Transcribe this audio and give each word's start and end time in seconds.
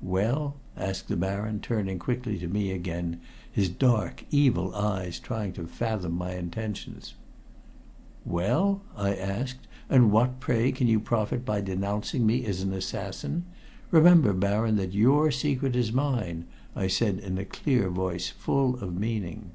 "Well?" 0.00 0.56
asked 0.78 1.08
the 1.08 1.16
Baron, 1.18 1.60
turning 1.60 1.98
quickly 1.98 2.38
to 2.38 2.48
me 2.48 2.70
again, 2.70 3.20
his 3.52 3.68
dark, 3.68 4.24
evil 4.30 4.74
eyes 4.74 5.18
trying 5.18 5.52
to 5.52 5.66
fathom 5.66 6.12
my 6.16 6.36
intentions. 6.36 7.12
"Well?" 8.24 8.80
I 8.96 9.14
asked. 9.14 9.66
"And 9.90 10.10
what, 10.10 10.40
pray, 10.40 10.72
can 10.72 10.86
you 10.86 11.00
profit 11.00 11.44
by 11.44 11.60
denouncing 11.60 12.24
me 12.24 12.46
as 12.46 12.62
an 12.62 12.72
assassin? 12.72 13.44
Remember, 13.90 14.32
Baron, 14.32 14.76
that 14.76 14.94
your 14.94 15.30
secret 15.30 15.76
is 15.76 15.92
mine," 15.92 16.46
I 16.74 16.86
said 16.86 17.18
in 17.18 17.36
a 17.36 17.44
clear 17.44 17.90
voice 17.90 18.30
full 18.30 18.78
of 18.80 18.98
meaning. 18.98 19.50